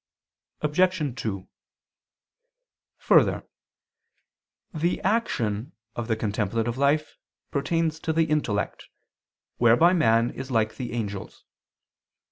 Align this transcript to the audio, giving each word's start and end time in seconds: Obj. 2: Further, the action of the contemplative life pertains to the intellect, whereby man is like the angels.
Obj. 0.61 1.13
2: 1.21 1.47
Further, 2.97 3.47
the 4.73 4.99
action 5.01 5.73
of 5.95 6.07
the 6.07 6.15
contemplative 6.15 6.75
life 6.79 7.17
pertains 7.51 7.99
to 7.99 8.11
the 8.11 8.25
intellect, 8.25 8.87
whereby 9.57 9.93
man 9.93 10.31
is 10.31 10.49
like 10.49 10.77
the 10.77 10.93
angels. 10.93 11.43